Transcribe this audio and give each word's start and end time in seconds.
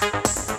Components. 0.00 0.36
Verified. 0.36 0.55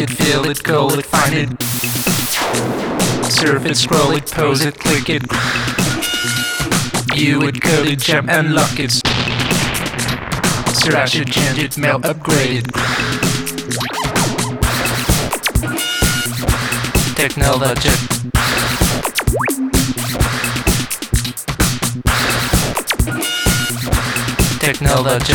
it, 0.00 0.10
feel 0.10 0.44
it, 0.46 0.62
go 0.62 0.88
it, 0.90 1.04
find 1.04 1.34
it. 1.34 1.62
Surf 3.30 3.66
it, 3.66 3.76
scroll 3.76 4.12
it, 4.12 4.30
pose 4.30 4.64
it, 4.64 4.78
click 4.78 5.08
it. 5.08 5.22
You 7.14 7.40
would 7.40 7.60
code 7.60 7.86
it, 7.86 7.98
jump, 8.00 8.28
unlock 8.30 8.78
it. 8.78 8.92
Thrash 10.82 11.16
it, 11.16 11.30
change 11.30 11.58
it, 11.58 11.76
mail, 11.76 12.00
upgrade 12.04 12.64
it. 12.64 12.74
Technology. 17.16 17.90
technology. 24.60 25.34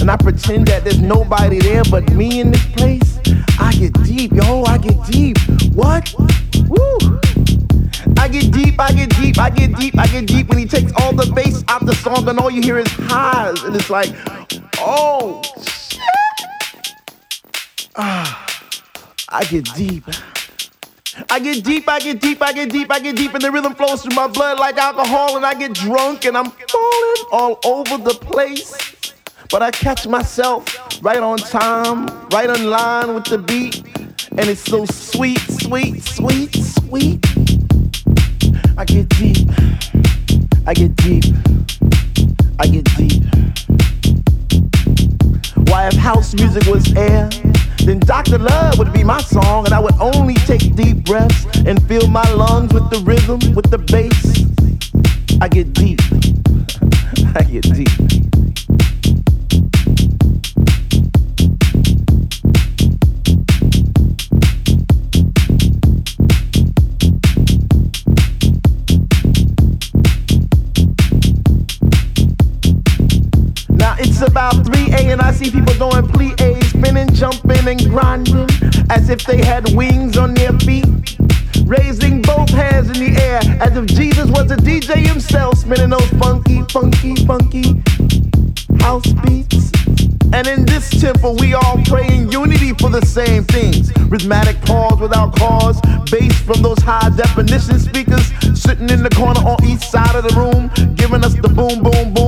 And 0.00 0.10
I 0.10 0.16
pretend 0.16 0.68
that 0.68 0.84
there's 0.84 1.00
nobody 1.00 1.58
there 1.58 1.82
but 1.90 2.10
me 2.12 2.40
in 2.40 2.52
this 2.52 2.66
place. 2.72 3.18
I 3.58 3.72
get 3.72 3.92
deep, 4.04 4.32
yo, 4.32 4.62
I 4.64 4.78
get 4.78 5.04
deep. 5.06 5.38
What? 5.74 6.14
Woo! 6.68 7.20
I 8.16 8.28
get 8.28 8.52
deep, 8.52 8.78
I 8.78 8.92
get 8.92 9.10
deep, 9.16 9.38
I 9.38 9.50
get 9.50 9.74
deep, 9.76 9.98
I 9.98 10.06
get 10.06 10.26
deep 10.26 10.48
when 10.48 10.58
he 10.58 10.66
takes 10.66 10.92
all 11.00 11.12
the 11.12 11.30
bass 11.34 11.64
out 11.68 11.84
the 11.84 11.94
song 11.94 12.28
and 12.28 12.38
all 12.38 12.50
you 12.50 12.62
hear 12.62 12.78
is 12.78 12.88
highs. 12.90 13.62
And 13.64 13.74
it's 13.74 13.90
like, 13.90 14.10
oh, 14.78 15.42
shit. 15.62 16.00
Ah, 17.96 18.46
I 19.28 19.44
get 19.44 19.64
deep. 19.74 20.04
I 21.30 21.40
get 21.40 21.64
deep, 21.64 21.88
I 21.88 21.98
get 21.98 22.20
deep, 22.20 22.40
I 22.40 22.52
get 22.52 22.70
deep, 22.70 22.92
I 22.92 23.00
get 23.00 23.16
deep, 23.16 23.34
and 23.34 23.42
the 23.42 23.50
rhythm 23.50 23.74
flows 23.74 24.02
through 24.02 24.14
my 24.14 24.28
blood 24.28 24.60
like 24.60 24.76
alcohol, 24.76 25.36
and 25.36 25.44
I 25.44 25.54
get 25.54 25.74
drunk 25.74 26.24
and 26.24 26.36
I'm 26.36 26.50
falling 26.50 27.24
all 27.32 27.58
over 27.64 27.98
the 27.98 28.14
place. 28.14 28.72
But 29.50 29.62
I 29.62 29.70
catch 29.70 30.06
myself 30.06 30.66
right 31.02 31.20
on 31.20 31.38
time, 31.38 32.06
right 32.28 32.50
on 32.50 32.68
line 32.68 33.14
with 33.14 33.24
the 33.24 33.38
beat, 33.38 33.82
and 34.32 34.40
it's 34.40 34.60
so 34.60 34.84
sweet, 34.84 35.38
sweet, 35.38 36.02
sweet, 36.02 36.54
sweet. 36.54 37.24
I 38.76 38.84
get 38.84 39.08
deep, 39.08 39.48
I 40.66 40.74
get 40.74 40.94
deep, 40.96 41.24
I 42.58 42.66
get 42.66 42.84
deep. 42.96 43.22
Why, 45.68 45.88
if 45.88 45.94
house 45.94 46.34
music 46.34 46.66
was 46.66 46.94
air, 46.94 47.30
then 47.86 48.00
Dr. 48.00 48.36
Love 48.36 48.78
would 48.78 48.92
be 48.92 49.02
my 49.02 49.22
song, 49.22 49.64
and 49.64 49.72
I 49.72 49.80
would 49.80 49.98
only 49.98 50.34
take 50.34 50.76
deep 50.76 51.06
breaths 51.06 51.46
and 51.64 51.82
fill 51.88 52.06
my 52.08 52.30
lungs 52.32 52.74
with 52.74 52.90
the 52.90 52.98
rhythm, 52.98 53.40
with 53.54 53.70
the 53.70 53.78
bass. 53.78 54.44
I 55.40 55.48
get 55.48 55.72
deep, 55.72 56.00
I 57.34 57.44
get 57.44 57.62
deep. 57.74 58.27
It's 74.00 74.22
about 74.22 74.54
3A 74.54 75.12
and 75.12 75.20
I 75.20 75.32
see 75.32 75.50
people 75.50 75.74
doing 75.74 76.06
plie, 76.06 76.62
spinning, 76.64 77.12
jumping, 77.12 77.66
and 77.66 77.84
grinding 77.90 78.48
as 78.90 79.10
if 79.10 79.24
they 79.24 79.44
had 79.44 79.74
wings 79.74 80.16
on 80.16 80.34
their 80.34 80.52
feet. 80.60 80.86
Raising 81.66 82.22
both 82.22 82.48
hands 82.50 82.86
in 82.90 82.98
the 83.04 83.20
air 83.20 83.40
as 83.60 83.76
if 83.76 83.86
Jesus 83.86 84.30
was 84.30 84.52
a 84.52 84.56
DJ 84.56 85.04
himself, 85.04 85.58
spinning 85.58 85.90
those 85.90 86.08
funky, 86.10 86.62
funky, 86.70 87.16
funky 87.26 87.82
house 88.80 89.10
beats. 89.26 89.72
And 90.32 90.46
in 90.46 90.64
this 90.64 90.88
temple, 91.00 91.34
we 91.36 91.54
all 91.54 91.82
pray 91.86 92.06
in 92.06 92.30
unity 92.30 92.74
for 92.74 92.90
the 92.90 93.04
same 93.04 93.44
things. 93.44 93.92
Rhythmic 94.08 94.60
pause 94.62 95.00
without 95.00 95.34
cause, 95.36 95.80
bass 96.10 96.38
from 96.42 96.62
those 96.62 96.78
high 96.82 97.10
definition 97.16 97.80
speakers 97.80 98.26
sitting 98.54 98.90
in 98.90 99.02
the 99.02 99.10
corner 99.10 99.40
on 99.40 99.56
each 99.64 99.80
side 99.80 100.14
of 100.14 100.22
the 100.22 100.34
room, 100.38 100.70
giving 100.94 101.24
us 101.24 101.34
the 101.34 101.48
boom, 101.48 101.82
boom, 101.82 102.14
boom 102.14 102.27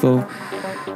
people, 0.00 0.26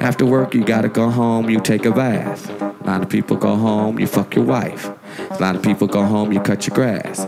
after 0.00 0.24
work, 0.24 0.54
you 0.54 0.64
gotta 0.64 0.88
go 0.88 1.10
home, 1.10 1.50
you 1.50 1.60
take 1.60 1.84
a 1.84 1.90
bath. 1.90 2.48
A 2.60 2.84
lot 2.84 3.02
of 3.02 3.10
people 3.10 3.36
go 3.36 3.54
home, 3.54 3.98
you 3.98 4.06
fuck 4.06 4.34
your 4.34 4.46
wife. 4.46 4.90
A 5.30 5.42
lot 5.42 5.56
of 5.56 5.62
people 5.62 5.86
go 5.86 6.04
home, 6.04 6.32
you 6.32 6.40
cut 6.40 6.66
your 6.66 6.74
grass. 6.74 7.26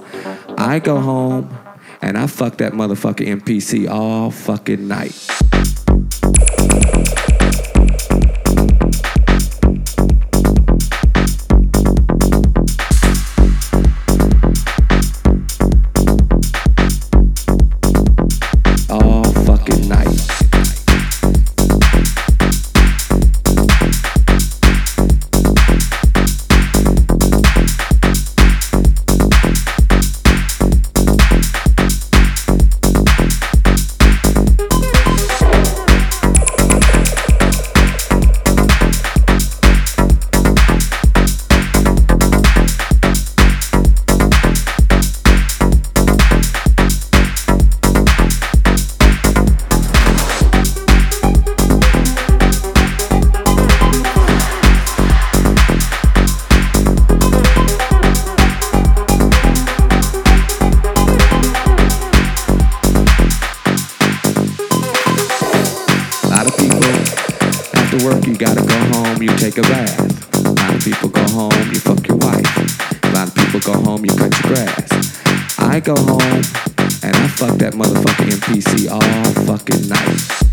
I 0.56 0.78
go 0.78 0.98
home 0.98 1.54
and 2.00 2.16
I 2.16 2.28
fuck 2.28 2.56
that 2.58 2.72
motherfucker 2.72 3.26
MPC 3.26 3.90
all 3.90 4.30
fucking 4.30 4.88
night. 4.88 5.12
After 67.96 68.08
work, 68.08 68.26
you 68.26 68.36
gotta 68.36 68.60
go 68.60 68.78
home, 68.94 69.22
you 69.22 69.28
take 69.36 69.58
a 69.58 69.62
bath. 69.62 70.36
A 70.44 70.50
lot 70.50 70.74
of 70.74 70.84
people 70.84 71.08
go 71.08 71.22
home, 71.28 71.52
you 71.72 71.78
fuck 71.78 72.06
your 72.06 72.16
wife. 72.18 73.04
A 73.04 73.12
lot 73.12 73.28
of 73.28 73.34
people 73.34 73.60
go 73.60 73.72
home, 73.72 74.04
you 74.04 74.10
cut 74.10 74.32
your 74.42 74.54
grass. 74.54 75.58
I 75.58 75.80
go 75.80 75.96
home 75.96 76.42
and 77.02 77.16
I 77.16 77.28
fuck 77.28 77.56
that 77.58 77.72
motherfucking 77.74 78.30
MPC 78.40 78.90
all 78.90 79.44
fucking 79.46 79.88
night. 79.88 80.45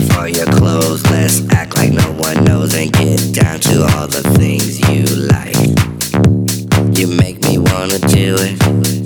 For 0.00 0.26
your 0.26 0.46
clothes. 0.46 1.04
Let's 1.10 1.46
act 1.50 1.76
like 1.76 1.92
no 1.92 2.12
one 2.12 2.44
knows 2.44 2.74
and 2.74 2.90
get 2.90 3.34
down 3.34 3.60
to 3.60 3.82
all 3.82 4.06
the 4.06 4.22
things 4.38 4.80
you 4.88 5.04
like. 5.28 5.54
You 6.98 7.08
make 7.08 7.42
me 7.42 7.58
wanna 7.58 7.98
do 7.98 8.36
it. 8.38 9.01